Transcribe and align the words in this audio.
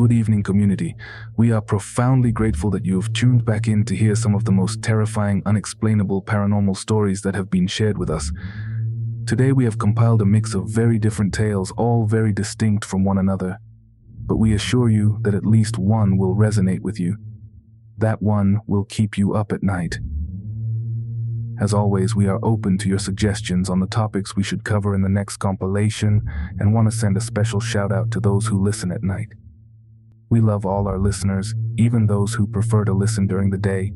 Good 0.00 0.12
evening, 0.12 0.42
community. 0.42 0.96
We 1.36 1.52
are 1.52 1.60
profoundly 1.60 2.32
grateful 2.32 2.70
that 2.70 2.86
you 2.86 2.98
have 2.98 3.12
tuned 3.12 3.44
back 3.44 3.68
in 3.68 3.84
to 3.84 3.94
hear 3.94 4.14
some 4.14 4.34
of 4.34 4.46
the 4.46 4.50
most 4.50 4.82
terrifying, 4.82 5.42
unexplainable 5.44 6.22
paranormal 6.22 6.78
stories 6.78 7.20
that 7.20 7.34
have 7.34 7.50
been 7.50 7.66
shared 7.66 7.98
with 7.98 8.08
us. 8.08 8.32
Today, 9.26 9.52
we 9.52 9.64
have 9.64 9.78
compiled 9.78 10.22
a 10.22 10.24
mix 10.24 10.54
of 10.54 10.70
very 10.70 10.98
different 10.98 11.34
tales, 11.34 11.70
all 11.72 12.06
very 12.06 12.32
distinct 12.32 12.86
from 12.86 13.04
one 13.04 13.18
another. 13.18 13.58
But 14.24 14.38
we 14.38 14.54
assure 14.54 14.88
you 14.88 15.18
that 15.20 15.34
at 15.34 15.44
least 15.44 15.76
one 15.76 16.16
will 16.16 16.34
resonate 16.34 16.80
with 16.80 16.98
you. 16.98 17.18
That 17.98 18.22
one 18.22 18.60
will 18.66 18.84
keep 18.84 19.18
you 19.18 19.34
up 19.34 19.52
at 19.52 19.62
night. 19.62 19.98
As 21.60 21.74
always, 21.74 22.16
we 22.16 22.26
are 22.26 22.42
open 22.42 22.78
to 22.78 22.88
your 22.88 22.98
suggestions 22.98 23.68
on 23.68 23.80
the 23.80 23.86
topics 23.86 24.34
we 24.34 24.44
should 24.44 24.64
cover 24.64 24.94
in 24.94 25.02
the 25.02 25.10
next 25.10 25.36
compilation 25.36 26.22
and 26.58 26.72
want 26.72 26.90
to 26.90 26.96
send 26.96 27.18
a 27.18 27.20
special 27.20 27.60
shout 27.60 27.92
out 27.92 28.10
to 28.12 28.18
those 28.18 28.46
who 28.46 28.64
listen 28.64 28.90
at 28.90 29.02
night. 29.02 29.34
We 30.30 30.40
love 30.40 30.64
all 30.64 30.86
our 30.86 30.96
listeners, 30.96 31.56
even 31.76 32.06
those 32.06 32.34
who 32.34 32.46
prefer 32.46 32.84
to 32.84 32.92
listen 32.92 33.26
during 33.26 33.50
the 33.50 33.58
day. 33.58 33.92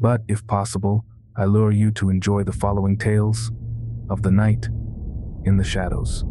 But 0.00 0.22
if 0.26 0.44
possible, 0.48 1.04
I 1.36 1.44
lure 1.44 1.70
you 1.70 1.92
to 1.92 2.10
enjoy 2.10 2.42
the 2.42 2.52
following 2.52 2.98
tales 2.98 3.52
of 4.08 4.24
the 4.24 4.32
night 4.32 4.66
in 5.44 5.58
the 5.58 5.64
shadows. 5.64 6.24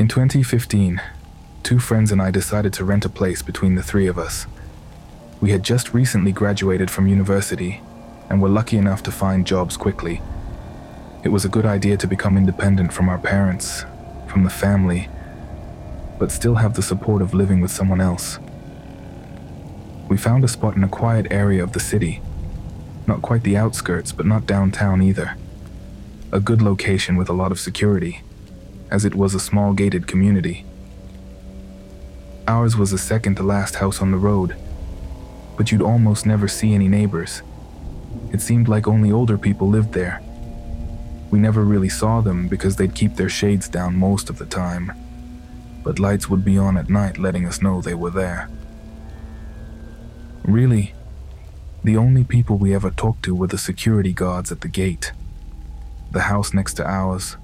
In 0.00 0.08
2015, 0.08 1.00
two 1.62 1.78
friends 1.78 2.10
and 2.10 2.20
I 2.20 2.32
decided 2.32 2.72
to 2.72 2.84
rent 2.84 3.04
a 3.04 3.08
place 3.08 3.42
between 3.42 3.76
the 3.76 3.82
three 3.84 4.08
of 4.08 4.18
us. 4.18 4.48
We 5.40 5.52
had 5.52 5.62
just 5.62 5.94
recently 5.94 6.32
graduated 6.32 6.90
from 6.90 7.06
university 7.06 7.80
and 8.28 8.42
were 8.42 8.48
lucky 8.48 8.76
enough 8.76 9.04
to 9.04 9.12
find 9.12 9.46
jobs 9.46 9.76
quickly 9.76 10.20
it 11.24 11.30
was 11.30 11.44
a 11.44 11.48
good 11.48 11.66
idea 11.66 11.96
to 11.96 12.06
become 12.06 12.36
independent 12.36 12.92
from 12.92 13.08
our 13.08 13.18
parents, 13.18 13.84
from 14.28 14.44
the 14.44 14.50
family, 14.50 15.08
but 16.16 16.30
still 16.30 16.54
have 16.56 16.74
the 16.74 16.82
support 16.82 17.22
of 17.22 17.34
living 17.34 17.60
with 17.60 17.72
someone 17.72 18.00
else. 18.00 18.38
We 20.08 20.16
found 20.16 20.44
a 20.44 20.48
spot 20.48 20.76
in 20.76 20.84
a 20.84 20.88
quiet 20.88 21.26
area 21.30 21.62
of 21.62 21.72
the 21.72 21.80
city. 21.80 22.22
Not 23.08 23.20
quite 23.20 23.42
the 23.42 23.56
outskirts, 23.56 24.12
but 24.12 24.26
not 24.26 24.46
downtown 24.46 25.02
either. 25.02 25.36
A 26.30 26.40
good 26.40 26.62
location 26.62 27.16
with 27.16 27.28
a 27.28 27.32
lot 27.32 27.50
of 27.50 27.58
security, 27.58 28.22
as 28.90 29.04
it 29.04 29.14
was 29.14 29.34
a 29.34 29.40
small 29.40 29.72
gated 29.72 30.06
community. 30.06 30.64
Ours 32.46 32.76
was 32.76 32.92
the 32.92 32.98
second 32.98 33.34
to 33.36 33.42
last 33.42 33.76
house 33.76 34.00
on 34.00 34.12
the 34.12 34.18
road, 34.18 34.56
but 35.56 35.72
you'd 35.72 35.82
almost 35.82 36.26
never 36.26 36.46
see 36.46 36.74
any 36.74 36.86
neighbors. 36.86 37.42
It 38.32 38.40
seemed 38.40 38.68
like 38.68 38.86
only 38.86 39.10
older 39.10 39.36
people 39.36 39.68
lived 39.68 39.92
there 39.94 40.22
we 41.30 41.38
never 41.38 41.62
really 41.62 41.88
saw 41.88 42.20
them 42.20 42.48
because 42.48 42.76
they'd 42.76 42.94
keep 42.94 43.16
their 43.16 43.28
shades 43.28 43.68
down 43.68 43.94
most 43.96 44.30
of 44.30 44.38
the 44.38 44.46
time, 44.46 44.92
but 45.84 45.98
lights 45.98 46.28
would 46.28 46.44
be 46.44 46.56
on 46.56 46.76
at 46.76 46.88
night 46.88 47.18
letting 47.18 47.46
us 47.46 47.60
know 47.60 47.80
they 47.80 47.94
were 47.94 48.10
there. 48.10 48.48
Really, 50.44 50.94
the 51.84 51.96
only 51.96 52.24
people 52.24 52.56
we 52.56 52.74
ever 52.74 52.90
talked 52.90 53.22
to 53.24 53.34
were 53.34 53.46
the 53.46 53.58
security 53.58 54.12
guards 54.12 54.50
at 54.50 54.62
the 54.62 54.68
gate. 54.68 55.12
The 56.10 56.22
house 56.22 56.54
next 56.54 56.74
to 56.74 56.86
ours, 56.86 57.36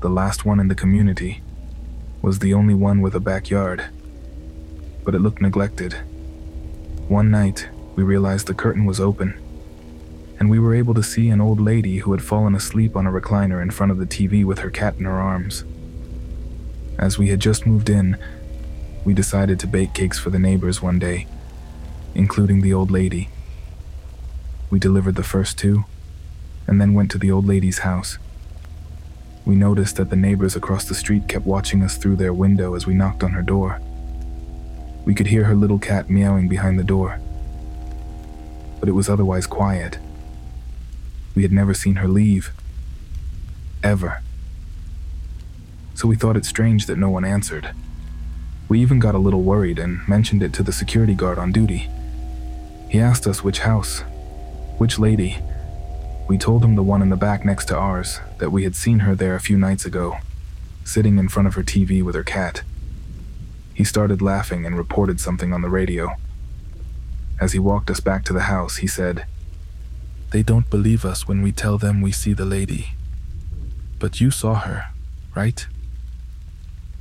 the 0.00 0.08
last 0.08 0.46
one 0.46 0.58
in 0.58 0.68
the 0.68 0.74
community, 0.74 1.42
was 2.22 2.38
the 2.38 2.54
only 2.54 2.74
one 2.74 3.02
with 3.02 3.14
a 3.14 3.20
backyard, 3.20 3.84
but 5.04 5.14
it 5.14 5.20
looked 5.20 5.42
neglected. 5.42 5.92
One 7.08 7.30
night, 7.30 7.68
we 7.94 8.02
realized 8.02 8.46
the 8.46 8.54
curtain 8.54 8.86
was 8.86 9.00
open 9.00 9.38
and 10.38 10.48
we 10.48 10.58
were 10.58 10.74
able 10.74 10.94
to 10.94 11.02
see 11.02 11.28
an 11.30 11.40
old 11.40 11.60
lady 11.60 11.98
who 11.98 12.12
had 12.12 12.22
fallen 12.22 12.54
asleep 12.54 12.94
on 12.94 13.06
a 13.06 13.10
recliner 13.10 13.60
in 13.60 13.70
front 13.70 13.90
of 13.90 13.98
the 13.98 14.06
TV 14.06 14.44
with 14.44 14.60
her 14.60 14.70
cat 14.70 14.94
in 14.96 15.04
her 15.04 15.20
arms. 15.20 15.64
As 16.98 17.18
we 17.18 17.28
had 17.28 17.40
just 17.40 17.66
moved 17.66 17.90
in, 17.90 18.16
we 19.04 19.14
decided 19.14 19.58
to 19.60 19.66
bake 19.66 19.94
cakes 19.94 20.18
for 20.18 20.30
the 20.30 20.38
neighbors 20.38 20.80
one 20.80 20.98
day, 20.98 21.26
including 22.14 22.60
the 22.60 22.72
old 22.72 22.90
lady. 22.90 23.30
We 24.70 24.78
delivered 24.78 25.16
the 25.16 25.22
first 25.22 25.58
two, 25.58 25.84
and 26.66 26.80
then 26.80 26.94
went 26.94 27.10
to 27.12 27.18
the 27.18 27.30
old 27.30 27.46
lady's 27.46 27.78
house. 27.78 28.18
We 29.44 29.54
noticed 29.54 29.96
that 29.96 30.10
the 30.10 30.16
neighbors 30.16 30.56
across 30.56 30.84
the 30.84 30.94
street 30.94 31.26
kept 31.26 31.46
watching 31.46 31.82
us 31.82 31.96
through 31.96 32.16
their 32.16 32.34
window 32.34 32.74
as 32.74 32.86
we 32.86 32.94
knocked 32.94 33.24
on 33.24 33.32
her 33.32 33.42
door. 33.42 33.80
We 35.04 35.14
could 35.14 35.28
hear 35.28 35.44
her 35.44 35.54
little 35.54 35.78
cat 35.78 36.10
meowing 36.10 36.48
behind 36.48 36.78
the 36.78 36.84
door, 36.84 37.18
but 38.78 38.88
it 38.88 38.92
was 38.92 39.08
otherwise 39.08 39.46
quiet. 39.46 39.98
We 41.38 41.42
had 41.42 41.52
never 41.52 41.72
seen 41.72 41.94
her 42.02 42.08
leave. 42.08 42.50
Ever. 43.84 44.22
So 45.94 46.08
we 46.08 46.16
thought 46.16 46.36
it 46.36 46.44
strange 46.44 46.86
that 46.86 46.98
no 46.98 47.10
one 47.10 47.24
answered. 47.24 47.70
We 48.68 48.80
even 48.80 48.98
got 48.98 49.14
a 49.14 49.18
little 49.18 49.42
worried 49.42 49.78
and 49.78 50.00
mentioned 50.08 50.42
it 50.42 50.52
to 50.54 50.64
the 50.64 50.72
security 50.72 51.14
guard 51.14 51.38
on 51.38 51.52
duty. 51.52 51.88
He 52.88 52.98
asked 52.98 53.24
us 53.28 53.44
which 53.44 53.60
house, 53.60 54.00
which 54.78 54.98
lady. 54.98 55.38
We 56.26 56.38
told 56.38 56.64
him 56.64 56.74
the 56.74 56.82
one 56.82 57.02
in 57.02 57.08
the 57.08 57.14
back 57.14 57.44
next 57.44 57.66
to 57.66 57.76
ours, 57.76 58.18
that 58.38 58.50
we 58.50 58.64
had 58.64 58.74
seen 58.74 58.98
her 59.06 59.14
there 59.14 59.36
a 59.36 59.40
few 59.40 59.56
nights 59.56 59.84
ago, 59.84 60.18
sitting 60.82 61.18
in 61.18 61.28
front 61.28 61.46
of 61.46 61.54
her 61.54 61.62
TV 61.62 62.02
with 62.02 62.16
her 62.16 62.24
cat. 62.24 62.62
He 63.74 63.84
started 63.84 64.20
laughing 64.20 64.66
and 64.66 64.76
reported 64.76 65.20
something 65.20 65.52
on 65.52 65.62
the 65.62 65.70
radio. 65.70 66.16
As 67.40 67.52
he 67.52 67.60
walked 67.60 67.90
us 67.90 68.00
back 68.00 68.24
to 68.24 68.32
the 68.32 68.50
house, 68.50 68.78
he 68.78 68.88
said, 68.88 69.24
they 70.30 70.42
don't 70.42 70.68
believe 70.68 71.04
us 71.04 71.26
when 71.26 71.42
we 71.42 71.52
tell 71.52 71.78
them 71.78 72.00
we 72.00 72.12
see 72.12 72.32
the 72.32 72.44
lady. 72.44 72.90
But 73.98 74.20
you 74.20 74.30
saw 74.30 74.54
her, 74.54 74.88
right? 75.34 75.66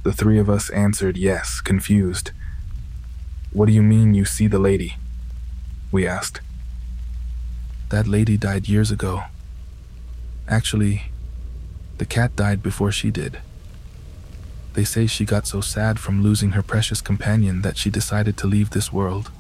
The 0.04 0.14
three 0.14 0.40
of 0.40 0.50
us 0.50 0.70
answered 0.70 1.18
yes, 1.18 1.60
confused. 1.60 2.32
What 3.52 3.66
do 3.66 3.74
you 3.74 3.84
mean 3.84 4.14
you 4.14 4.26
see 4.26 4.48
the 4.48 4.60
lady? 4.60 4.96
We 5.92 6.08
asked. 6.08 6.42
That 7.90 8.08
lady 8.08 8.38
died 8.38 8.70
years 8.70 8.92
ago. 8.92 9.24
Actually, 10.48 11.04
the 11.98 12.06
cat 12.06 12.36
died 12.36 12.62
before 12.64 12.92
she 12.92 13.12
did. 13.12 13.40
They 14.74 14.84
say 14.84 15.08
she 15.08 15.26
got 15.26 15.48
so 15.48 15.60
sad 15.60 16.00
from 16.00 16.22
losing 16.22 16.52
her 16.52 16.62
precious 16.62 17.02
companion 17.02 17.64
that 17.64 17.78
she 17.78 17.90
decided 17.90 18.38
to 18.38 18.48
leave 18.48 18.70
this 18.70 18.94
world. 18.94 19.32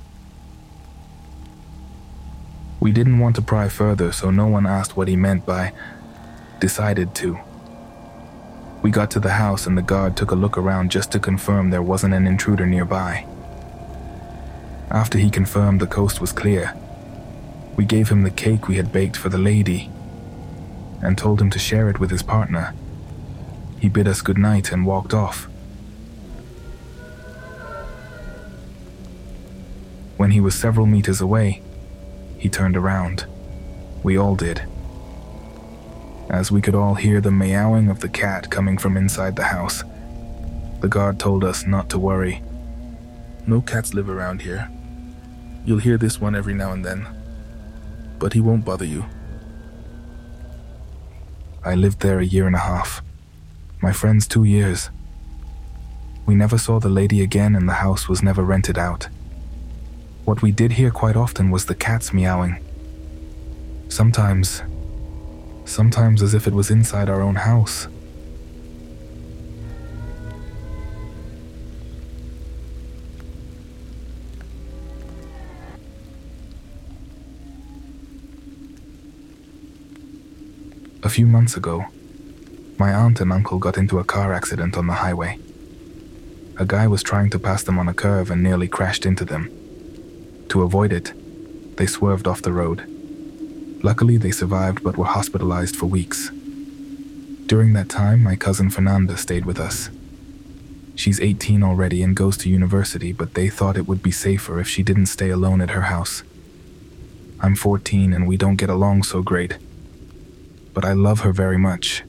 We 2.79 2.91
didn't 2.91 3.19
want 3.19 3.35
to 3.37 3.41
pry 3.41 3.69
further, 3.69 4.11
so 4.11 4.29
no 4.29 4.47
one 4.47 4.67
asked 4.67 4.95
what 4.95 5.07
he 5.07 5.15
meant 5.15 5.45
by 5.45 5.73
decided 6.59 7.15
to. 7.15 7.39
We 8.81 8.91
got 8.91 9.09
to 9.11 9.19
the 9.19 9.31
house 9.31 9.65
and 9.65 9.77
the 9.77 9.81
guard 9.81 10.15
took 10.15 10.31
a 10.31 10.35
look 10.35 10.57
around 10.57 10.91
just 10.91 11.11
to 11.11 11.19
confirm 11.19 11.69
there 11.69 11.81
wasn't 11.81 12.13
an 12.13 12.27
intruder 12.27 12.65
nearby. 12.65 13.25
After 14.91 15.17
he 15.17 15.29
confirmed 15.29 15.81
the 15.81 15.87
coast 15.87 16.21
was 16.21 16.31
clear, 16.31 16.73
we 17.75 17.85
gave 17.85 18.09
him 18.09 18.23
the 18.23 18.31
cake 18.31 18.67
we 18.67 18.77
had 18.77 18.91
baked 18.91 19.17
for 19.17 19.29
the 19.29 19.37
lady 19.37 19.91
and 21.01 21.17
told 21.17 21.41
him 21.41 21.49
to 21.49 21.59
share 21.59 21.89
it 21.89 21.99
with 21.99 22.11
his 22.11 22.23
partner. 22.23 22.73
He 23.79 23.89
bid 23.89 24.07
us 24.07 24.21
good 24.21 24.37
night 24.37 24.71
and 24.71 24.85
walked 24.85 25.13
off. 25.13 25.47
When 30.17 30.31
he 30.31 30.39
was 30.39 30.55
several 30.55 30.85
meters 30.85 31.21
away, 31.21 31.61
he 32.37 32.49
turned 32.49 32.77
around. 32.77 33.25
We 34.03 34.17
all 34.17 34.35
did. 34.35 34.61
As 36.29 36.51
we 36.51 36.61
could 36.61 36.75
all 36.75 36.95
hear 36.95 37.21
the 37.21 37.31
meowing 37.31 37.89
of 37.89 38.01
the 38.01 38.09
cat 38.09 38.49
coming 38.51 38.77
from 38.77 38.97
inside 38.97 39.35
the 39.35 39.45
house, 39.45 39.83
the 40.81 40.87
guard 40.87 41.19
told 41.19 41.43
us 41.43 41.65
not 41.65 41.89
to 41.89 41.99
worry. 41.99 42.43
No 43.47 43.61
cats 43.61 43.93
live 43.93 44.09
around 44.09 44.41
here. 44.41 44.69
You'll 45.65 45.79
hear 45.79 45.97
this 45.97 46.19
one 46.19 46.35
every 46.35 46.53
now 46.53 46.71
and 46.71 46.85
then, 46.85 47.07
but 48.19 48.33
he 48.33 48.41
won't 48.41 48.65
bother 48.65 48.85
you. 48.85 49.05
I 51.63 51.75
lived 51.75 52.01
there 52.01 52.19
a 52.19 52.25
year 52.25 52.45
and 52.45 52.55
a 52.55 52.59
half. 52.59 53.01
My 53.81 53.91
friends, 53.91 54.27
two 54.27 54.43
years. 54.43 54.89
We 56.25 56.35
never 56.35 56.57
saw 56.57 56.79
the 56.79 56.89
lady 56.89 57.21
again, 57.21 57.55
and 57.55 57.67
the 57.67 57.73
house 57.73 58.07
was 58.07 58.21
never 58.21 58.43
rented 58.43 58.77
out. 58.77 59.07
What 60.27 60.41
we 60.41 60.51
did 60.51 60.73
hear 60.73 60.91
quite 60.91 61.15
often 61.15 61.51
was 61.51 61.67
the 61.67 61.73
cats 61.73 62.11
meowing. 62.11 62.61
Sometimes, 63.87 64.61
sometimes 65.63 66.21
as 66.21 66.33
if 66.33 66.47
it 66.47 66.53
was 66.53 66.69
inside 66.69 67.07
our 67.07 67.21
own 67.21 67.35
house. 67.35 67.87
A 81.03 81.09
few 81.09 81.25
months 81.25 81.55
ago, 81.55 81.85
my 82.77 82.93
aunt 82.93 83.21
and 83.21 83.31
uncle 83.31 83.59
got 83.59 83.77
into 83.77 83.97
a 83.97 84.03
car 84.03 84.33
accident 84.33 84.75
on 84.75 84.87
the 84.87 84.95
highway. 84.95 85.39
A 86.57 86.65
guy 86.65 86.85
was 86.85 87.01
trying 87.01 87.29
to 87.29 87.39
pass 87.39 87.63
them 87.63 87.79
on 87.79 87.87
a 87.87 87.93
curve 87.93 88.29
and 88.29 88.43
nearly 88.43 88.67
crashed 88.67 89.05
into 89.05 89.23
them. 89.23 89.49
To 90.49 90.61
avoid 90.63 90.93
it, 90.93 91.13
they 91.77 91.85
swerved 91.85 92.27
off 92.27 92.41
the 92.41 92.51
road. 92.51 92.85
Luckily, 93.83 94.17
they 94.17 94.31
survived 94.31 94.83
but 94.83 94.97
were 94.97 95.05
hospitalized 95.05 95.75
for 95.75 95.85
weeks. 95.85 96.29
During 97.45 97.73
that 97.73 97.89
time, 97.89 98.23
my 98.23 98.35
cousin 98.35 98.69
Fernanda 98.69 99.17
stayed 99.17 99.45
with 99.45 99.59
us. 99.59 99.89
She's 100.95 101.19
18 101.19 101.63
already 101.63 102.01
and 102.01 102.15
goes 102.15 102.37
to 102.37 102.49
university, 102.49 103.13
but 103.13 103.35
they 103.35 103.49
thought 103.49 103.77
it 103.77 103.87
would 103.87 104.01
be 104.01 104.11
safer 104.11 104.59
if 104.59 104.67
she 104.67 104.83
didn't 104.83 105.05
stay 105.05 105.29
alone 105.29 105.61
at 105.61 105.69
her 105.69 105.83
house. 105.83 106.23
I'm 107.39 107.55
14 107.55 108.13
and 108.13 108.27
we 108.27 108.35
don't 108.35 108.55
get 108.55 108.69
along 108.69 109.03
so 109.03 109.21
great 109.21 109.57
but 110.77 110.85
I 110.85 110.93
love 110.93 111.21
her 111.21 111.31
very 111.31 111.57
much. 111.57 112.03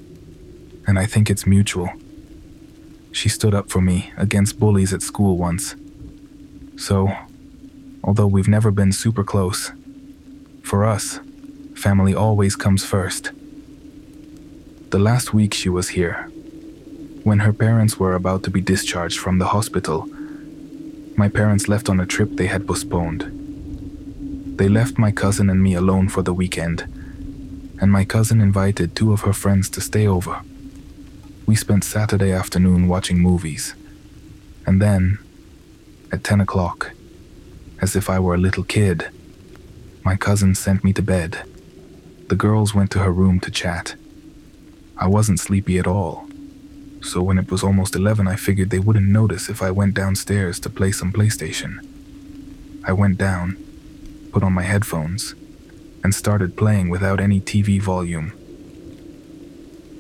And 0.86 0.98
I 0.98 1.06
think 1.06 1.30
it's 1.30 1.46
mutual. 1.46 1.88
She 3.12 3.30
stood 3.30 3.54
up 3.54 3.70
for 3.70 3.80
me 3.80 4.12
against 4.14 4.58
bullies 4.58 4.92
at 4.92 5.00
school 5.00 5.38
once. 5.38 5.74
So, 6.76 7.10
although 8.08 8.26
we've 8.26 8.48
never 8.48 8.70
been 8.70 8.90
super 8.90 9.22
close, 9.22 9.70
for 10.62 10.86
us, 10.86 11.20
family 11.74 12.14
always 12.14 12.56
comes 12.56 12.82
first. 12.84 13.32
The 14.88 14.98
last 14.98 15.34
week 15.34 15.52
she 15.52 15.68
was 15.68 15.90
here, 15.90 16.30
when 17.22 17.40
her 17.40 17.52
parents 17.52 17.98
were 18.00 18.14
about 18.14 18.42
to 18.44 18.50
be 18.50 18.62
discharged 18.62 19.18
from 19.18 19.38
the 19.38 19.48
hospital, 19.48 20.08
my 21.16 21.28
parents 21.28 21.68
left 21.68 21.90
on 21.90 22.00
a 22.00 22.06
trip 22.06 22.30
they 22.32 22.46
had 22.46 22.66
postponed. 22.66 23.22
They 24.58 24.68
left 24.68 24.96
my 24.96 25.12
cousin 25.12 25.50
and 25.50 25.62
me 25.62 25.74
alone 25.74 26.08
for 26.08 26.22
the 26.22 26.32
weekend 26.32 26.78
and 27.80 27.92
my 27.92 28.04
cousin 28.04 28.40
invited 28.40 28.96
two 28.96 29.12
of 29.12 29.20
her 29.20 29.32
friends 29.32 29.68
to 29.70 29.80
stay 29.80 30.06
over. 30.06 30.40
We 31.46 31.54
spent 31.54 31.84
Saturday 31.84 32.32
afternoon 32.32 32.88
watching 32.88 33.18
movies. 33.18 33.74
And 34.66 34.82
then, 34.82 35.18
at 36.12 36.24
10 36.24 36.40
o'clock, 36.40 36.92
as 37.80 37.94
if 37.96 38.10
I 38.10 38.18
were 38.18 38.34
a 38.34 38.38
little 38.38 38.64
kid, 38.64 39.08
my 40.04 40.16
cousin 40.16 40.54
sent 40.54 40.84
me 40.84 40.92
to 40.94 41.02
bed. 41.02 41.42
The 42.28 42.36
girls 42.36 42.74
went 42.74 42.90
to 42.92 43.00
her 43.00 43.12
room 43.12 43.40
to 43.40 43.50
chat. 43.50 43.94
I 44.96 45.06
wasn't 45.06 45.40
sleepy 45.40 45.78
at 45.78 45.86
all, 45.86 46.28
so 47.00 47.22
when 47.22 47.38
it 47.38 47.50
was 47.50 47.62
almost 47.62 47.94
11, 47.94 48.26
I 48.26 48.36
figured 48.36 48.70
they 48.70 48.78
wouldn't 48.78 49.08
notice 49.08 49.48
if 49.48 49.62
I 49.62 49.70
went 49.70 49.94
downstairs 49.94 50.58
to 50.60 50.70
play 50.70 50.92
some 50.92 51.12
PlayStation. 51.12 51.86
I 52.84 52.92
went 52.92 53.18
down, 53.18 53.56
put 54.32 54.42
on 54.42 54.52
my 54.52 54.62
headphones, 54.62 55.34
and 56.02 56.14
started 56.14 56.56
playing 56.56 56.88
without 56.88 57.20
any 57.20 57.40
TV 57.40 57.80
volume. 57.80 58.32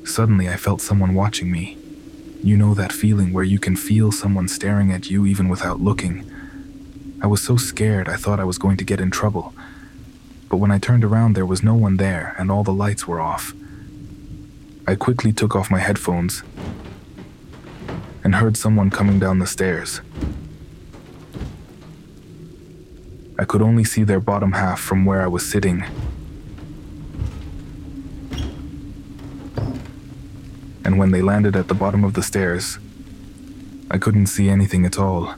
Suddenly, 0.04 0.48
I 0.48 0.56
felt 0.56 0.80
someone 0.80 1.14
watching 1.14 1.50
me. 1.52 1.76
You 2.42 2.56
know 2.56 2.74
that 2.74 2.92
feeling 2.92 3.32
where 3.32 3.44
you 3.44 3.58
can 3.58 3.76
feel 3.76 4.10
someone 4.10 4.48
staring 4.48 4.92
at 4.92 5.10
you 5.10 5.26
even 5.26 5.48
without 5.48 5.80
looking. 5.80 6.30
I 7.20 7.26
was 7.26 7.42
so 7.42 7.56
scared 7.56 8.08
I 8.08 8.16
thought 8.16 8.38
I 8.38 8.44
was 8.44 8.58
going 8.58 8.76
to 8.76 8.84
get 8.84 9.00
in 9.00 9.10
trouble. 9.10 9.52
But 10.48 10.58
when 10.58 10.70
I 10.70 10.78
turned 10.78 11.04
around, 11.04 11.34
there 11.34 11.44
was 11.44 11.62
no 11.62 11.74
one 11.74 11.96
there 11.96 12.34
and 12.38 12.50
all 12.50 12.62
the 12.62 12.72
lights 12.72 13.08
were 13.08 13.20
off. 13.20 13.52
I 14.86 14.94
quickly 14.94 15.32
took 15.32 15.56
off 15.56 15.70
my 15.70 15.80
headphones 15.80 16.42
and 18.22 18.36
heard 18.36 18.56
someone 18.56 18.90
coming 18.90 19.18
down 19.18 19.40
the 19.40 19.46
stairs. 19.46 20.00
I 23.38 23.44
could 23.44 23.62
only 23.62 23.84
see 23.84 24.04
their 24.04 24.20
bottom 24.20 24.52
half 24.52 24.80
from 24.80 25.04
where 25.04 25.22
I 25.22 25.26
was 25.26 25.48
sitting. 25.48 25.84
And 30.84 30.98
when 30.98 31.10
they 31.10 31.20
landed 31.20 31.54
at 31.54 31.68
the 31.68 31.74
bottom 31.74 32.04
of 32.04 32.14
the 32.14 32.22
stairs, 32.22 32.78
I 33.90 33.98
couldn't 33.98 34.26
see 34.26 34.48
anything 34.48 34.86
at 34.86 34.98
all. 34.98 35.34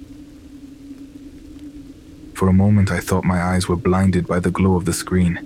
For 2.41 2.49
a 2.49 2.55
moment, 2.55 2.91
I 2.91 3.01
thought 3.01 3.25
my 3.25 3.43
eyes 3.43 3.69
were 3.69 3.77
blinded 3.77 4.27
by 4.27 4.41
the 4.41 4.51
glow 4.51 4.75
of 4.75 4.87
the 4.87 4.95
screen, 4.95 5.37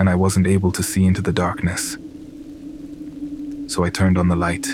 and 0.00 0.10
I 0.10 0.16
wasn't 0.16 0.48
able 0.48 0.72
to 0.72 0.82
see 0.82 1.04
into 1.04 1.22
the 1.22 1.32
darkness. 1.32 1.96
So 3.72 3.84
I 3.84 3.90
turned 3.90 4.18
on 4.18 4.26
the 4.26 4.34
light. 4.34 4.66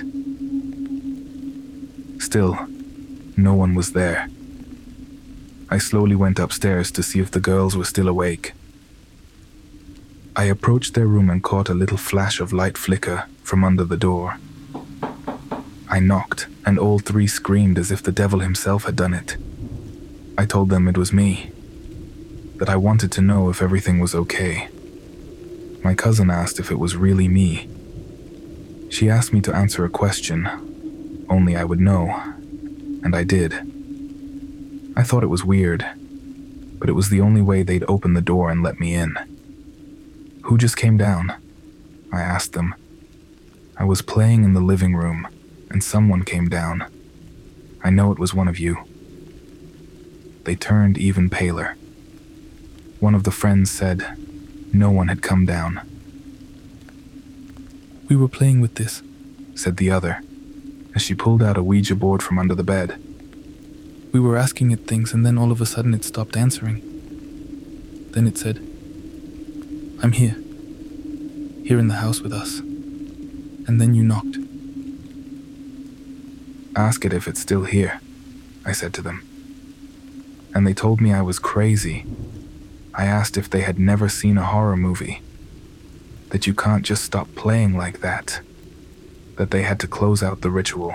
Still, 2.19 2.57
no 3.37 3.53
one 3.53 3.75
was 3.75 3.93
there. 3.93 4.27
I 5.69 5.77
slowly 5.77 6.17
went 6.17 6.39
upstairs 6.39 6.91
to 6.93 7.03
see 7.03 7.21
if 7.21 7.31
the 7.31 7.41
girls 7.41 7.77
were 7.77 7.85
still 7.85 8.09
awake. 8.09 8.55
I 10.35 10.45
approached 10.45 10.95
their 10.95 11.07
room 11.07 11.29
and 11.29 11.43
caught 11.43 11.69
a 11.69 11.75
little 11.75 11.99
flash 11.99 12.41
of 12.41 12.55
light 12.55 12.79
flicker 12.79 13.27
from 13.43 13.65
under 13.65 13.85
the 13.85 13.99
door. 13.99 14.39
I 15.91 16.01
knocked, 16.01 16.47
and 16.65 16.79
all 16.79 17.01
three 17.01 17.27
screamed 17.27 17.79
as 17.79 17.91
if 17.91 18.03
the 18.03 18.13
devil 18.13 18.41
himself 18.41 18.85
had 18.85 18.97
done 18.97 19.13
it. 19.13 19.37
I 20.39 20.47
told 20.47 20.71
them 20.71 20.89
it 20.89 20.97
was 20.97 21.13
me, 21.13 21.51
that 22.57 22.69
I 22.69 22.77
wanted 22.77 23.13
to 23.13 23.21
know 23.21 23.51
if 23.51 23.61
everything 23.61 24.01
was 24.01 24.15
okay. 24.15 24.69
My 25.85 25.95
cousin 25.95 26.31
asked 26.31 26.59
if 26.59 26.71
it 26.71 26.79
was 26.79 26.97
really 26.97 27.29
me. 27.29 27.69
She 28.89 29.11
asked 29.11 29.33
me 29.33 29.41
to 29.43 29.55
answer 29.55 29.85
a 29.85 29.91
question, 29.91 31.27
only 31.29 31.55
I 31.57 31.65
would 31.65 31.81
know, 31.81 32.09
and 33.03 33.15
I 33.15 33.25
did. 33.25 33.53
I 34.97 35.03
thought 35.03 35.23
it 35.23 35.29
was 35.29 35.45
weird, 35.45 35.87
but 36.79 36.89
it 36.89 36.93
was 36.93 37.11
the 37.11 37.21
only 37.21 37.43
way 37.43 37.63
they'd 37.63 37.85
open 37.89 38.15
the 38.15 38.21
door 38.21 38.51
and 38.51 38.63
let 38.63 38.81
me 38.81 38.95
in. 38.95 39.17
Who 40.45 40.59
just 40.59 40.77
came 40.77 40.97
down? 40.97 41.35
I 42.13 42.21
asked 42.21 42.53
them. 42.53 42.75
I 43.77 43.85
was 43.85 44.03
playing 44.03 44.45
in 44.45 44.55
the 44.55 44.61
living 44.61 44.95
room, 44.95 45.27
and 45.71 45.83
someone 45.83 46.25
came 46.25 46.49
down. 46.49 46.85
I 47.83 47.91
know 47.91 48.13
it 48.13 48.19
was 48.19 48.35
one 48.35 48.49
of 48.49 48.59
you. 48.59 48.85
They 50.45 50.57
turned 50.57 50.99
even 50.99 51.31
paler. 51.31 51.77
One 53.01 53.15
of 53.15 53.25
the 53.25 53.31
friends 53.31 53.71
said 53.71 54.17
no 54.73 54.91
one 54.91 55.09
had 55.09 55.23
come 55.23 55.45
down. 55.45 55.81
We 58.09 58.17
were 58.17 58.29
playing 58.29 58.61
with 58.61 58.75
this, 58.75 59.03
said 59.55 59.77
the 59.77 59.91
other, 59.91 60.21
as 60.95 61.03
she 61.03 61.15
pulled 61.15 61.43
out 61.43 61.57
a 61.57 61.63
Ouija 61.63 61.95
board 61.95 62.23
from 62.23 62.39
under 62.39 62.55
the 62.55 62.65
bed. 62.65 63.01
We 64.13 64.21
were 64.21 64.37
asking 64.37 64.71
it 64.71 64.87
things, 64.87 65.15
and 65.15 65.25
then 65.25 65.39
all 65.39 65.53
of 65.53 65.61
a 65.61 65.67
sudden 65.67 65.95
it 65.95 66.05
stopped 66.05 66.37
answering. 66.37 66.83
Then 68.13 68.27
it 68.27 68.37
said, 68.37 68.59
I'm 70.03 70.13
here. 70.13 70.37
Here 71.65 71.79
in 71.79 71.89
the 71.89 72.03
house 72.03 72.21
with 72.21 72.33
us. 72.33 72.59
And 72.59 73.81
then 73.81 73.95
you 73.95 74.03
knocked. 74.03 74.37
Ask 76.75 77.05
it 77.05 77.13
if 77.13 77.29
it's 77.29 77.41
still 77.41 77.65
here, 77.65 78.01
I 78.67 78.73
said 78.73 78.93
to 78.95 79.03
them. 79.03 79.23
And 80.55 80.67
they 80.67 80.75
told 80.75 81.01
me 81.01 81.13
I 81.13 81.23
was 81.23 81.39
crazy. 81.39 82.05
I 82.95 83.07
asked 83.07 83.37
if 83.37 83.49
they 83.49 83.63
had 83.63 83.79
never 83.79 84.09
seen 84.09 84.37
a 84.37 84.45
horror 84.45 84.77
movie. 84.77 85.23
That 86.31 86.47
you 86.47 86.55
can't 86.55 86.85
just 86.85 87.05
stop 87.05 87.29
playing 87.35 87.77
like 87.77 88.01
that. 88.01 88.41
That 89.37 89.51
they 89.51 89.63
had 89.63 89.81
to 89.81 89.87
close 89.87 90.23
out 90.23 90.43
the 90.43 90.51
ritual. 90.51 90.95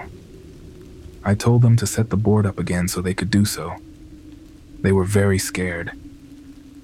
I 1.23 1.35
told 1.35 1.61
them 1.61 1.75
to 1.77 1.87
set 1.87 2.09
the 2.09 2.17
board 2.17 2.45
up 2.45 2.59
again 2.59 2.87
so 2.87 3.01
they 3.01 3.13
could 3.13 3.29
do 3.29 3.45
so. 3.45 3.75
They 4.79 4.91
were 4.91 5.03
very 5.03 5.39
scared, 5.39 5.91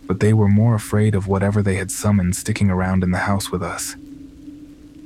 but 0.06 0.20
they 0.20 0.34
were 0.34 0.48
more 0.48 0.76
afraid 0.76 1.16
of 1.16 1.28
whatever 1.28 1.62
they 1.62 1.76
had 1.76 1.92
summoned 1.92 2.36
sticking 2.36 2.70
around 2.70 3.04
in 3.04 3.12
the 3.12 3.20
house 3.20 3.52
with 3.52 3.64
us. 3.64 3.96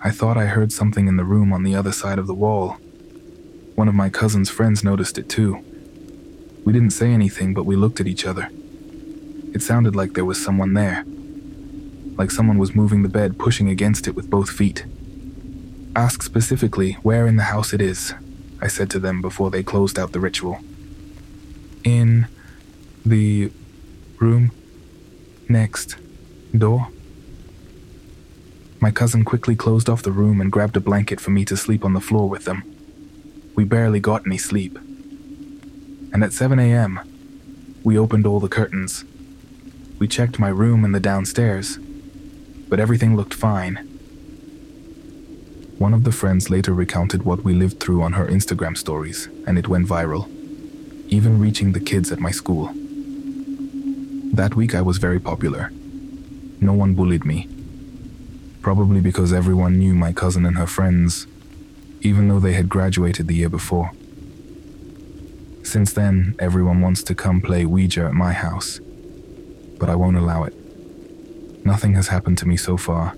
I 0.02 0.12
thought 0.12 0.38
I 0.38 0.46
heard 0.46 0.72
something 0.72 1.08
in 1.08 1.18
the 1.18 1.24
room 1.24 1.52
on 1.52 1.64
the 1.64 1.76
other 1.76 1.92
side 1.92 2.18
of 2.18 2.28
the 2.28 2.34
wall. 2.34 2.78
One 3.76 3.88
of 3.88 3.96
my 3.96 4.10
cousin's 4.10 4.50
friends 4.50 4.84
noticed 4.84 5.18
it 5.18 5.28
too. 5.30 5.64
We 6.68 6.74
didn't 6.74 6.90
say 6.90 7.12
anything, 7.12 7.54
but 7.54 7.64
we 7.64 7.78
looked 7.78 8.02
at 8.02 8.08
each 8.08 8.26
other. 8.26 8.50
It 9.54 9.62
sounded 9.62 9.96
like 9.96 10.16
there 10.16 10.26
was 10.26 10.44
someone 10.44 10.74
there. 10.74 11.06
Like 12.18 12.30
someone 12.30 12.58
was 12.58 12.76
moving 12.76 13.04
the 13.04 13.08
bed, 13.08 13.40
pushing 13.40 13.70
against 13.70 14.06
it 14.06 14.16
with 14.16 14.30
both 14.30 14.50
feet. 14.50 14.84
Ask 15.96 16.22
specifically 16.22 16.98
where 17.04 17.26
in 17.26 17.38
the 17.38 17.44
house 17.44 17.72
it 17.72 17.80
is, 17.80 18.14
I 18.62 18.68
said 18.68 18.90
to 18.90 19.00
them 19.00 19.22
before 19.22 19.50
they 19.50 19.64
closed 19.64 19.98
out 19.98 20.12
the 20.12 20.20
ritual. 20.20 20.60
In 21.86 22.28
the 23.06 23.50
room 24.20 24.52
next 25.48 25.96
door? 26.52 26.90
My 28.82 28.92
cousin 28.92 29.24
quickly 29.24 29.56
closed 29.56 29.88
off 29.90 30.04
the 30.04 30.12
room 30.12 30.42
and 30.42 30.52
grabbed 30.52 30.76
a 30.76 30.82
blanket 30.82 31.22
for 31.22 31.32
me 31.32 31.46
to 31.46 31.56
sleep 31.56 31.86
on 31.86 31.94
the 31.94 32.02
floor 32.02 32.28
with 32.28 32.44
them. 32.44 32.64
We 33.56 33.64
barely 33.64 34.02
got 34.02 34.26
any 34.26 34.38
sleep. 34.38 34.78
And 36.18 36.24
at 36.24 36.34
7 36.34 36.58
a.m., 36.58 37.00
we 37.84 37.96
opened 37.96 38.26
all 38.26 38.40
the 38.40 38.50
curtains. 38.50 39.06
We 40.00 40.08
checked 40.08 40.40
my 40.40 40.48
room 40.50 40.84
and 40.84 40.96
the 40.96 41.00
downstairs, 41.00 41.78
but 42.68 42.80
everything 42.80 43.16
looked 43.16 43.36
fine. 43.36 43.76
One 45.78 45.94
of 45.94 46.06
the 46.06 46.12
friends 46.12 46.50
later 46.50 46.74
recounted 46.74 47.22
what 47.22 47.44
we 47.44 47.54
lived 47.54 47.80
through 47.80 48.02
on 48.02 48.14
her 48.14 48.26
Instagram 48.26 48.76
stories, 48.76 49.30
and 49.46 49.60
it 49.60 49.68
went 49.68 49.88
viral, 49.88 50.28
even 51.08 51.40
reaching 51.40 51.74
the 51.74 51.80
kids 51.80 52.12
at 52.12 52.20
my 52.20 52.32
school. 52.32 52.72
That 54.34 54.56
week 54.56 54.74
I 54.74 54.82
was 54.82 54.98
very 54.98 55.20
popular. 55.20 55.70
No 56.60 56.74
one 56.74 56.96
bullied 56.96 57.26
me. 57.26 57.48
Probably 58.64 59.02
because 59.02 59.32
everyone 59.32 59.78
knew 59.78 59.94
my 59.94 60.14
cousin 60.14 60.48
and 60.48 60.58
her 60.58 60.66
friends, 60.66 61.28
even 62.02 62.28
though 62.28 62.40
they 62.40 62.54
had 62.54 62.70
graduated 62.70 63.28
the 63.28 63.36
year 63.36 63.50
before. 63.50 63.92
Since 65.68 65.92
then, 65.92 66.34
everyone 66.40 66.80
wants 66.80 67.04
to 67.04 67.14
come 67.14 67.42
play 67.42 67.66
Ouija 67.66 68.06
at 68.06 68.14
my 68.14 68.32
house, 68.32 68.80
but 69.78 69.90
I 69.90 69.96
won't 69.96 70.16
allow 70.16 70.46
it. 70.46 70.56
Nothing 71.66 71.94
has 71.96 72.08
happened 72.08 72.38
to 72.38 72.48
me 72.48 72.56
so 72.56 72.78
far, 72.78 73.18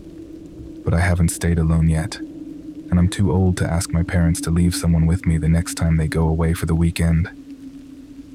but 0.83 0.91
I 0.91 0.99
haven't 0.99 1.29
stayed 1.29 1.59
alone 1.59 1.89
yet, 1.89 2.15
and 2.17 2.97
I'm 2.97 3.07
too 3.07 3.31
old 3.31 3.55
to 3.57 3.71
ask 3.71 3.91
my 3.91 4.01
parents 4.01 4.41
to 4.41 4.49
leave 4.49 4.73
someone 4.73 5.05
with 5.05 5.27
me 5.27 5.37
the 5.37 5.47
next 5.47 5.75
time 5.75 5.97
they 5.97 6.07
go 6.07 6.27
away 6.27 6.55
for 6.55 6.65
the 6.65 6.73
weekend. 6.73 7.29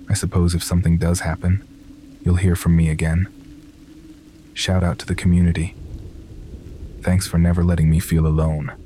I 0.08 0.14
suppose 0.14 0.54
if 0.54 0.62
something 0.62 0.96
does 0.96 1.20
happen, 1.20 1.66
you'll 2.24 2.36
hear 2.36 2.54
from 2.54 2.76
me 2.76 2.90
again. 2.90 3.26
Shout 4.54 4.84
out 4.84 5.00
to 5.00 5.06
the 5.06 5.16
community. 5.16 5.74
Thanks 7.02 7.26
for 7.26 7.38
never 7.38 7.64
letting 7.64 7.90
me 7.90 7.98
feel 7.98 8.28
alone. 8.28 8.83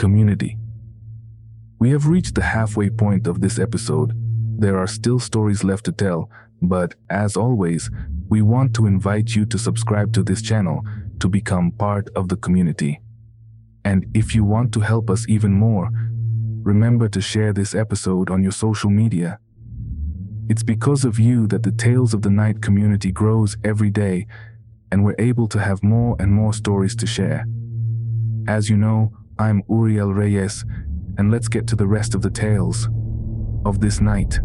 Community. 0.00 0.56
We 1.78 1.90
have 1.90 2.06
reached 2.06 2.34
the 2.34 2.42
halfway 2.56 2.88
point 2.88 3.26
of 3.26 3.42
this 3.42 3.58
episode. 3.58 4.14
There 4.58 4.78
are 4.78 4.86
still 4.86 5.18
stories 5.18 5.62
left 5.62 5.84
to 5.84 5.92
tell, 5.92 6.30
but 6.62 6.94
as 7.10 7.36
always, 7.36 7.90
we 8.30 8.40
want 8.40 8.72
to 8.76 8.86
invite 8.86 9.36
you 9.36 9.44
to 9.44 9.58
subscribe 9.58 10.14
to 10.14 10.22
this 10.22 10.40
channel 10.40 10.80
to 11.18 11.28
become 11.28 11.72
part 11.72 12.08
of 12.16 12.30
the 12.30 12.36
community. 12.36 13.02
And 13.84 14.06
if 14.14 14.34
you 14.34 14.42
want 14.42 14.72
to 14.72 14.80
help 14.80 15.10
us 15.10 15.28
even 15.28 15.52
more, 15.52 15.90
remember 16.62 17.06
to 17.10 17.20
share 17.20 17.52
this 17.52 17.74
episode 17.74 18.30
on 18.30 18.42
your 18.42 18.52
social 18.52 18.88
media. 18.88 19.38
It's 20.48 20.62
because 20.62 21.04
of 21.04 21.18
you 21.18 21.46
that 21.48 21.62
the 21.62 21.72
Tales 21.72 22.14
of 22.14 22.22
the 22.22 22.30
Night 22.30 22.62
community 22.62 23.12
grows 23.12 23.58
every 23.62 23.90
day, 23.90 24.26
and 24.90 25.04
we're 25.04 25.20
able 25.30 25.46
to 25.48 25.58
have 25.58 25.82
more 25.82 26.16
and 26.18 26.32
more 26.32 26.54
stories 26.54 26.96
to 26.96 27.06
share. 27.06 27.44
As 28.48 28.70
you 28.70 28.78
know, 28.78 29.12
I'm 29.40 29.62
Uriel 29.70 30.12
Reyes, 30.12 30.66
and 31.16 31.30
let's 31.30 31.48
get 31.48 31.66
to 31.68 31.74
the 31.74 31.86
rest 31.86 32.14
of 32.14 32.20
the 32.20 32.28
tales 32.28 32.90
of 33.64 33.80
this 33.80 33.98
night. 33.98 34.38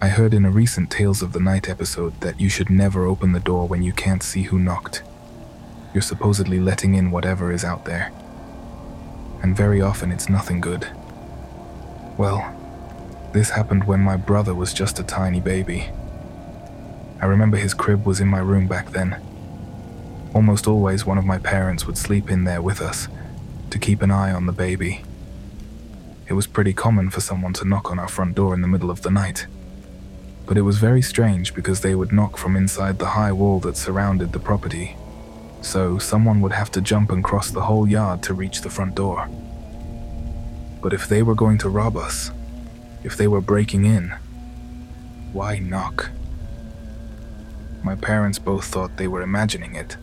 I 0.00 0.06
heard 0.06 0.32
in 0.32 0.44
a 0.44 0.50
recent 0.52 0.92
Tales 0.92 1.22
of 1.22 1.32
the 1.32 1.40
Night 1.40 1.68
episode 1.68 2.20
that 2.20 2.40
you 2.40 2.48
should 2.48 2.70
never 2.70 3.04
open 3.04 3.32
the 3.32 3.40
door 3.40 3.66
when 3.66 3.82
you 3.82 3.92
can't 3.92 4.22
see 4.22 4.44
who 4.44 4.60
knocked. 4.60 5.02
You're 5.92 6.02
supposedly 6.02 6.60
letting 6.60 6.94
in 6.94 7.10
whatever 7.10 7.50
is 7.50 7.64
out 7.64 7.84
there. 7.84 8.12
And 9.42 9.56
very 9.56 9.82
often 9.82 10.12
it's 10.12 10.28
nothing 10.28 10.60
good. 10.60 10.86
Well, 12.16 12.54
this 13.32 13.50
happened 13.50 13.88
when 13.88 14.02
my 14.02 14.16
brother 14.16 14.54
was 14.54 14.72
just 14.72 15.00
a 15.00 15.02
tiny 15.02 15.40
baby. 15.40 15.90
I 17.22 17.26
remember 17.26 17.56
his 17.56 17.72
crib 17.72 18.04
was 18.04 18.20
in 18.20 18.28
my 18.28 18.40
room 18.40 18.66
back 18.68 18.90
then. 18.90 19.16
Almost 20.34 20.66
always, 20.66 21.06
one 21.06 21.16
of 21.16 21.24
my 21.24 21.38
parents 21.38 21.86
would 21.86 21.96
sleep 21.96 22.30
in 22.30 22.44
there 22.44 22.60
with 22.60 22.82
us 22.82 23.08
to 23.70 23.78
keep 23.78 24.02
an 24.02 24.10
eye 24.10 24.32
on 24.32 24.44
the 24.44 24.52
baby. 24.52 25.02
It 26.28 26.34
was 26.34 26.46
pretty 26.46 26.74
common 26.74 27.08
for 27.08 27.20
someone 27.20 27.54
to 27.54 27.64
knock 27.64 27.90
on 27.90 27.98
our 27.98 28.08
front 28.08 28.34
door 28.34 28.52
in 28.52 28.60
the 28.60 28.68
middle 28.68 28.90
of 28.90 29.00
the 29.00 29.10
night 29.10 29.46
but 30.46 30.58
it 30.58 30.62
was 30.62 30.78
very 30.78 31.02
strange 31.02 31.54
because 31.54 31.80
they 31.80 31.94
would 31.94 32.12
knock 32.12 32.36
from 32.36 32.56
inside 32.56 32.98
the 32.98 33.06
high 33.06 33.32
wall 33.32 33.60
that 33.60 33.76
surrounded 33.76 34.32
the 34.32 34.38
property. 34.38 34.96
So 35.60 35.98
someone 35.98 36.40
would 36.40 36.52
have 36.52 36.70
to 36.72 36.80
jump 36.80 37.10
and 37.10 37.22
cross 37.22 37.50
the 37.50 37.62
whole 37.62 37.88
yard 37.88 38.22
to 38.24 38.34
reach 38.34 38.60
the 38.60 38.70
front 38.70 38.94
door. 38.94 39.28
But 40.82 40.92
if 40.92 41.08
they 41.08 41.22
were 41.22 41.36
going 41.36 41.58
to 41.58 41.68
rob 41.68 41.96
us, 41.96 42.32
if 43.04 43.16
they 43.16 43.28
were 43.28 43.40
breaking 43.40 43.84
in, 43.84 44.14
why 45.32 45.58
knock? 45.58 46.10
My 47.82 47.96
parents 47.96 48.38
both 48.38 48.66
thought 48.66 48.96
they 48.96 49.08
were 49.08 49.22
imagining 49.22 49.74
it, 49.74 49.96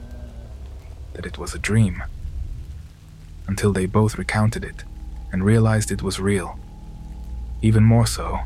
that 1.13 1.25
it 1.25 1.37
was 1.37 1.53
a 1.53 1.59
dream, 1.59 2.03
until 3.47 3.71
they 3.71 3.85
both 3.85 4.17
recounted 4.17 4.65
it 4.65 4.83
and 5.31 5.45
realized 5.45 5.91
it 5.91 6.03
was 6.03 6.19
real. 6.19 6.59
Even 7.61 7.83
more 7.83 8.05
so, 8.05 8.39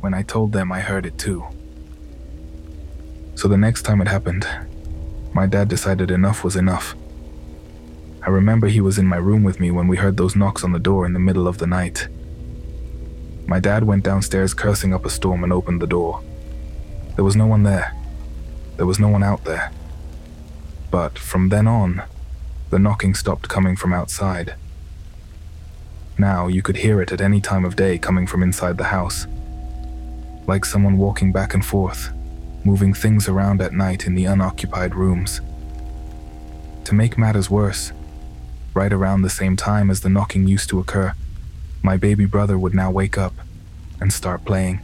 when 0.00 0.14
I 0.14 0.22
told 0.22 0.52
them 0.52 0.72
I 0.72 0.80
heard 0.80 1.04
it 1.06 1.18
too. 1.18 1.44
So 3.34 3.48
the 3.48 3.56
next 3.56 3.82
time 3.82 4.00
it 4.00 4.08
happened, 4.08 4.46
my 5.32 5.46
dad 5.46 5.68
decided 5.68 6.10
enough 6.10 6.42
was 6.42 6.56
enough. 6.56 6.94
I 8.22 8.30
remember 8.30 8.68
he 8.68 8.80
was 8.80 8.98
in 8.98 9.06
my 9.06 9.16
room 9.16 9.44
with 9.44 9.60
me 9.60 9.70
when 9.70 9.88
we 9.88 9.96
heard 9.96 10.16
those 10.16 10.36
knocks 10.36 10.64
on 10.64 10.72
the 10.72 10.78
door 10.78 11.04
in 11.04 11.12
the 11.12 11.18
middle 11.18 11.48
of 11.48 11.58
the 11.58 11.66
night. 11.66 12.08
My 13.46 13.60
dad 13.60 13.84
went 13.84 14.04
downstairs 14.04 14.54
cursing 14.54 14.94
up 14.94 15.04
a 15.04 15.10
storm 15.10 15.42
and 15.44 15.52
opened 15.52 15.82
the 15.82 15.86
door. 15.86 16.22
There 17.16 17.24
was 17.24 17.36
no 17.36 17.46
one 17.46 17.64
there. 17.64 17.94
There 18.76 18.86
was 18.86 18.98
no 18.98 19.08
one 19.08 19.22
out 19.22 19.44
there. 19.44 19.72
But 20.90 21.18
from 21.18 21.48
then 21.48 21.66
on, 21.66 22.02
the 22.70 22.78
knocking 22.78 23.14
stopped 23.14 23.48
coming 23.48 23.76
from 23.76 23.92
outside. 23.92 24.54
Now 26.18 26.46
you 26.48 26.62
could 26.62 26.76
hear 26.76 27.00
it 27.00 27.12
at 27.12 27.20
any 27.20 27.40
time 27.40 27.64
of 27.64 27.76
day 27.76 27.98
coming 27.98 28.26
from 28.26 28.42
inside 28.42 28.78
the 28.78 28.84
house 28.84 29.26
like 30.46 30.64
someone 30.64 30.98
walking 30.98 31.32
back 31.32 31.54
and 31.54 31.64
forth, 31.64 32.12
moving 32.64 32.92
things 32.92 33.28
around 33.28 33.60
at 33.60 33.72
night 33.72 34.06
in 34.06 34.14
the 34.14 34.24
unoccupied 34.24 34.94
rooms. 34.94 35.40
To 36.84 36.94
make 36.94 37.16
matters 37.16 37.48
worse, 37.48 37.92
right 38.74 38.92
around 38.92 39.22
the 39.22 39.30
same 39.30 39.56
time 39.56 39.90
as 39.90 40.00
the 40.00 40.08
knocking 40.08 40.46
used 40.46 40.68
to 40.70 40.80
occur, 40.80 41.14
my 41.82 41.96
baby 41.96 42.26
brother 42.26 42.58
would 42.58 42.74
now 42.74 42.90
wake 42.90 43.16
up 43.16 43.34
and 44.00 44.12
start 44.12 44.44
playing. 44.44 44.80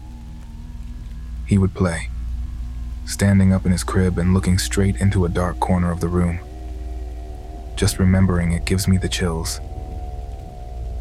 He 1.47 1.59
would 1.59 1.75
play, 1.75 2.09
standing 3.09 3.53
up 3.53 3.67
in 3.67 3.73
his 3.73 3.83
crib 3.83 4.19
and 4.19 4.35
looking 4.35 4.59
straight 4.59 5.00
into 5.00 5.25
a 5.25 5.29
dark 5.29 5.59
corner 5.59 5.91
of 5.91 6.00
the 6.00 6.09
room. 6.09 6.38
Just 7.75 7.99
remembering 7.99 8.53
it 8.53 8.65
gives 8.65 8.87
me 8.87 8.99
the 8.99 9.09
chills. 9.09 9.59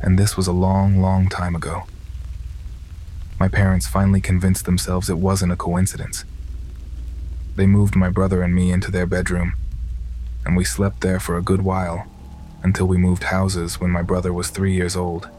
And 0.01 0.17
this 0.17 0.35
was 0.35 0.47
a 0.47 0.51
long, 0.51 1.01
long 1.01 1.29
time 1.29 1.55
ago 1.55 1.83
my 3.39 3.47
parents 3.47 3.87
finally 3.87 4.21
convinced 4.21 4.65
themselves 4.65 5.09
it 5.09 5.19
wasn't 5.19 5.51
a 5.51 5.55
coincidence. 5.55 6.25
They 7.55 7.67
moved 7.67 7.95
my 7.95 8.09
brother 8.09 8.41
and 8.41 8.53
me 8.53 8.71
into 8.71 8.89
their 8.89 9.05
bedroom, 9.05 9.53
and 10.45 10.57
we 10.57 10.63
slept 10.63 11.01
there 11.01 11.19
for 11.19 11.37
a 11.37 11.43
good 11.43 11.61
while 11.61 12.07
until 12.63 12.87
we 12.87 12.97
moved 12.97 13.23
houses 13.23 13.79
when 13.79 13.91
my 13.91 14.01
brother 14.01 14.33
was 14.33 14.49
three 14.49 14.73
years 14.73 14.95
old. 14.95 15.29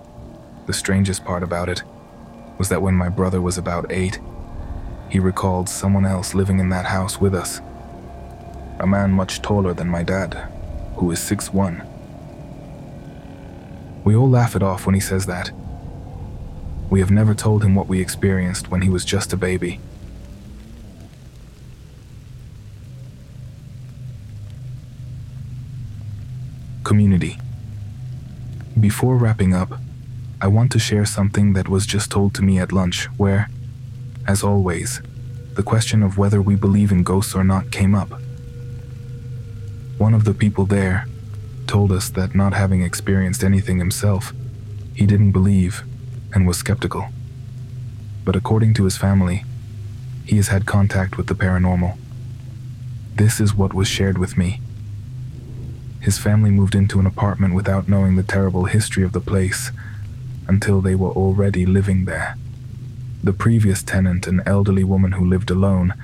The 0.66 0.72
strangest 0.72 1.24
part 1.24 1.42
about 1.42 1.68
it 1.68 1.82
was 2.56 2.68
that 2.68 2.82
when 2.82 2.94
my 2.94 3.08
brother 3.08 3.40
was 3.40 3.58
about 3.58 3.90
eight, 3.90 4.20
he 5.10 5.18
recalled 5.18 5.68
someone 5.68 6.04
else 6.04 6.34
living 6.34 6.58
in 6.58 6.68
that 6.70 6.86
house 6.86 7.20
with 7.20 7.34
us. 7.34 7.60
A 8.80 8.86
man 8.86 9.10
much 9.10 9.42
taller 9.42 9.74
than 9.74 9.88
my 9.88 10.02
dad, 10.02 10.34
who 10.96 11.10
is 11.10 11.18
6'1. 11.18 11.86
We 14.04 14.14
all 14.14 14.28
laugh 14.28 14.54
it 14.54 14.62
off 14.62 14.86
when 14.86 14.94
he 14.94 15.00
says 15.00 15.26
that 15.26 15.50
we 16.90 17.00
have 17.00 17.10
never 17.10 17.34
told 17.34 17.62
him 17.62 17.74
what 17.74 17.86
we 17.86 18.00
experienced 18.00 18.70
when 18.70 18.80
he 18.80 18.88
was 18.88 19.04
just 19.04 19.32
a 19.32 19.36
baby. 19.36 19.78
Community. 26.82 27.38
Before 28.80 29.16
wrapping 29.18 29.52
up, 29.52 29.72
I 30.40 30.46
want 30.46 30.72
to 30.72 30.78
share 30.78 31.04
something 31.04 31.52
that 31.52 31.68
was 31.68 31.84
just 31.84 32.10
told 32.10 32.34
to 32.36 32.42
me 32.42 32.58
at 32.58 32.72
lunch, 32.72 33.04
where, 33.18 33.50
as 34.28 34.44
always, 34.44 35.00
the 35.54 35.62
question 35.62 36.02
of 36.02 36.18
whether 36.18 36.42
we 36.42 36.54
believe 36.54 36.92
in 36.92 37.02
ghosts 37.02 37.34
or 37.34 37.42
not 37.42 37.72
came 37.72 37.94
up. 37.94 38.10
One 39.96 40.12
of 40.12 40.24
the 40.24 40.34
people 40.34 40.66
there 40.66 41.06
told 41.66 41.90
us 41.90 42.10
that 42.10 42.34
not 42.34 42.52
having 42.52 42.82
experienced 42.82 43.42
anything 43.42 43.78
himself, 43.78 44.34
he 44.94 45.06
didn't 45.06 45.32
believe 45.32 45.82
and 46.34 46.46
was 46.46 46.58
skeptical. 46.58 47.06
But 48.26 48.36
according 48.36 48.74
to 48.74 48.84
his 48.84 48.98
family, 48.98 49.44
he 50.26 50.36
has 50.36 50.48
had 50.48 50.66
contact 50.66 51.16
with 51.16 51.26
the 51.26 51.34
paranormal. 51.34 51.96
This 53.14 53.40
is 53.40 53.54
what 53.54 53.72
was 53.72 53.88
shared 53.88 54.18
with 54.18 54.36
me. 54.36 54.60
His 56.00 56.18
family 56.18 56.50
moved 56.50 56.74
into 56.74 57.00
an 57.00 57.06
apartment 57.06 57.54
without 57.54 57.88
knowing 57.88 58.16
the 58.16 58.22
terrible 58.22 58.66
history 58.66 59.04
of 59.04 59.12
the 59.12 59.20
place 59.20 59.72
until 60.46 60.82
they 60.82 60.94
were 60.94 61.10
already 61.12 61.64
living 61.64 62.04
there. 62.04 62.36
The 63.22 63.32
previous 63.32 63.82
tenant, 63.82 64.26
an 64.26 64.42
elderly 64.46 64.84
woman 64.84 65.12
who 65.12 65.24
lived 65.24 65.50
alone, 65.50 65.94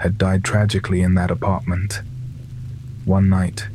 had 0.00 0.18
died 0.18 0.42
tragically 0.42 1.02
in 1.02 1.14
that 1.14 1.30
apartment. 1.30 2.00
One 3.04 3.28
night, 3.28 3.68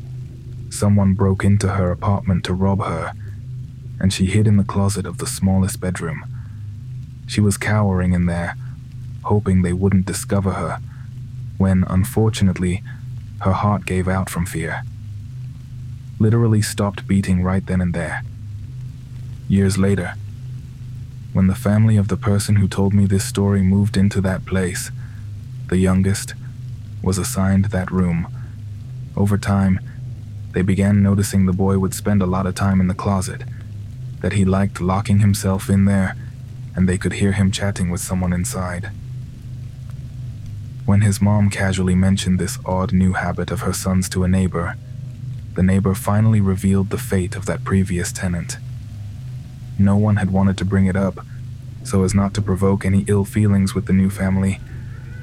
someone 0.69 1.13
broke 1.13 1.43
into 1.43 1.69
her 1.69 1.91
apartment 1.91 2.43
to 2.45 2.53
rob 2.53 2.83
her, 2.83 3.13
and 3.99 4.11
she 4.11 4.25
hid 4.25 4.47
in 4.47 4.57
the 4.57 4.63
closet 4.63 5.05
of 5.05 5.19
the 5.19 5.27
smallest 5.27 5.79
bedroom. 5.79 6.25
She 7.27 7.41
was 7.41 7.57
cowering 7.57 8.13
in 8.13 8.25
there, 8.25 8.55
hoping 9.23 9.61
they 9.61 9.73
wouldn't 9.73 10.07
discover 10.07 10.53
her, 10.53 10.79
when, 11.57 11.83
unfortunately, 11.87 12.81
her 13.41 13.53
heart 13.53 13.85
gave 13.85 14.07
out 14.07 14.29
from 14.29 14.45
fear. 14.45 14.81
Literally 16.17 16.61
stopped 16.61 17.07
beating 17.07 17.43
right 17.43 17.65
then 17.65 17.81
and 17.81 17.93
there. 17.93 18.23
Years 19.47 19.77
later, 19.77 20.15
when 21.33 21.47
the 21.47 21.55
family 21.55 21.95
of 21.97 22.07
the 22.07 22.17
person 22.17 22.55
who 22.55 22.67
told 22.67 22.93
me 22.93 23.05
this 23.05 23.25
story 23.25 23.61
moved 23.61 23.95
into 23.95 24.19
that 24.21 24.45
place, 24.45 24.91
the 25.67 25.77
youngest 25.77 26.33
was 27.03 27.17
assigned 27.17 27.65
that 27.65 27.91
room. 27.91 28.27
Over 29.15 29.37
time, 29.37 29.79
they 30.53 30.61
began 30.61 31.03
noticing 31.03 31.45
the 31.45 31.53
boy 31.53 31.77
would 31.77 31.93
spend 31.93 32.21
a 32.21 32.25
lot 32.25 32.47
of 32.47 32.55
time 32.55 32.81
in 32.81 32.87
the 32.87 32.95
closet, 32.95 33.43
that 34.21 34.33
he 34.33 34.43
liked 34.43 34.81
locking 34.81 35.19
himself 35.19 35.69
in 35.69 35.85
there, 35.85 36.15
and 36.75 36.89
they 36.89 36.97
could 36.97 37.13
hear 37.13 37.33
him 37.33 37.51
chatting 37.51 37.89
with 37.89 38.01
someone 38.01 38.33
inside. 38.33 38.89
When 40.85 41.01
his 41.01 41.21
mom 41.21 41.51
casually 41.51 41.93
mentioned 41.93 42.39
this 42.39 42.57
odd 42.65 42.91
new 42.91 43.13
habit 43.13 43.51
of 43.51 43.61
her 43.61 43.73
son's 43.73 44.09
to 44.09 44.23
a 44.23 44.27
neighbor, 44.27 44.75
the 45.53 45.61
neighbor 45.61 45.93
finally 45.93 46.41
revealed 46.41 46.89
the 46.89 46.97
fate 46.97 47.35
of 47.35 47.45
that 47.45 47.63
previous 47.63 48.11
tenant. 48.11 48.57
No 49.79 49.95
one 49.95 50.17
had 50.17 50.29
wanted 50.29 50.57
to 50.57 50.65
bring 50.65 50.87
it 50.87 50.97
up, 50.97 51.25
so 51.83 52.03
as 52.03 52.13
not 52.13 52.33
to 52.33 52.41
provoke 52.41 52.85
any 52.85 53.05
ill 53.07 53.23
feelings 53.23 53.73
with 53.73 53.85
the 53.85 53.93
new 53.93 54.09
family, 54.09 54.59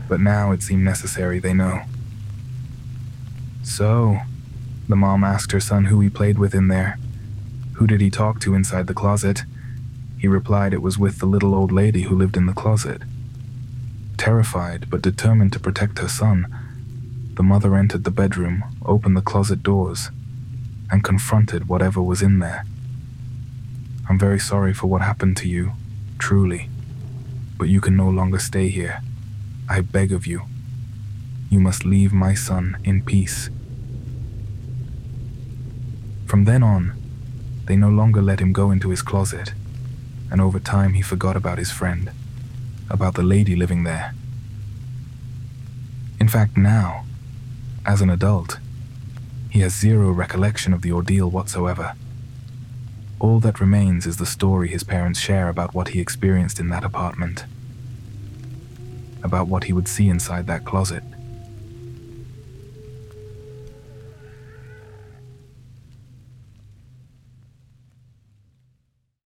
but 0.09 0.19
now 0.19 0.51
it 0.51 0.63
seemed 0.63 0.83
necessary 0.83 1.39
they 1.39 1.53
know. 1.53 1.83
So, 3.63 4.21
the 4.89 4.97
mom 4.97 5.25
asked 5.25 5.53
her 5.53 5.61
son 5.61 5.87
who 5.87 6.01
he 6.01 6.09
played 6.09 6.39
with 6.39 6.55
in 6.55 6.69
there. 6.69 6.99
Who 7.75 7.87
did 7.87 8.01
he 8.01 8.09
talk 8.09 8.41
to 8.41 8.55
inside 8.55 8.87
the 8.87 8.95
closet? 8.95 9.43
He 10.19 10.27
replied 10.27 10.73
it 10.73 10.81
was 10.81 10.99
with 10.99 11.19
the 11.19 11.27
little 11.27 11.55
old 11.55 11.71
lady 11.71 12.03
who 12.03 12.17
lived 12.17 12.39
in 12.39 12.47
the 12.47 12.55
closet. 12.55 13.03
Terrified 14.17 14.89
but 14.89 15.03
determined 15.03 15.53
to 15.53 15.61
protect 15.61 15.99
her 15.99 16.09
son, 16.09 16.47
the 17.35 17.43
mother 17.43 17.77
entered 17.77 18.05
the 18.05 18.11
bedroom, 18.11 18.65
opened 18.87 19.19
the 19.19 19.21
closet 19.21 19.63
doors, 19.63 20.09
and 20.91 21.05
confronted 21.05 21.69
whatever 21.69 22.01
was 22.01 22.23
in 22.23 22.39
there. 22.39 22.65
I'm 24.09 24.19
very 24.19 24.39
sorry 24.39 24.73
for 24.73 24.87
what 24.87 25.03
happened 25.03 25.37
to 25.39 25.49
you, 25.49 25.73
truly, 26.19 26.71
but 27.59 27.69
you 27.69 27.81
can 27.81 27.97
no 27.97 28.09
longer 28.09 28.39
stay 28.39 28.69
here. 28.69 29.01
I 29.69 29.81
beg 29.81 30.13
of 30.13 30.27
you. 30.27 30.43
You 31.51 31.61
must 31.61 31.85
leave 31.85 32.13
my 32.13 32.35
son 32.35 32.77
in 32.85 33.03
peace. 33.03 33.51
From 36.27 36.45
then 36.45 36.63
on, 36.63 36.93
they 37.67 37.77
no 37.77 37.89
longer 37.89 38.23
let 38.23 38.41
him 38.41 38.53
go 38.53 38.71
into 38.71 38.91
his 38.91 39.03
closet, 39.03 39.53
and 40.31 40.41
over 40.41 40.61
time 40.61 40.95
he 40.95 41.03
forgot 41.03 41.37
about 41.37 41.59
his 41.59 41.71
friend 41.71 42.11
about 42.89 43.15
the 43.15 43.23
lady 43.23 43.57
living 43.57 43.85
there. 43.85 44.15
In 46.21 46.29
fact, 46.29 46.57
now, 46.57 47.05
as 47.85 48.01
an 48.01 48.11
adult, 48.11 48.59
he 49.51 49.61
has 49.61 49.75
zero 49.75 50.11
recollection 50.11 50.73
of 50.73 50.83
the 50.83 50.93
ordeal 50.93 51.31
whatsoever. 51.31 51.95
All 53.19 53.41
that 53.41 53.61
remains 53.61 54.07
is 54.07 54.19
the 54.19 54.27
story 54.27 54.69
his 54.69 54.85
parents 54.85 55.19
share 55.19 55.49
about 55.49 55.75
what 55.75 55.89
he 55.89 56.01
experienced 56.01 56.61
in 56.61 56.69
that 56.69 56.85
apartment, 56.85 57.45
about 59.23 59.49
what 59.49 59.65
he 59.65 59.73
would 59.73 59.89
see 59.89 60.09
inside 60.09 60.47
that 60.47 60.65
closet. 60.67 61.03